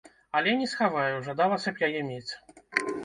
Але, 0.37 0.53
не 0.61 0.69
схаваю, 0.71 1.21
жадалася 1.27 1.69
б 1.77 1.85
яе 1.91 2.01
мець. 2.09 2.31